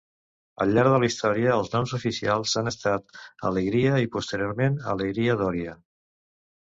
[0.63, 3.13] Al llarg de la història els noms oficials han estat
[3.49, 5.77] Alegria i posteriorment, Alegria d'Oria.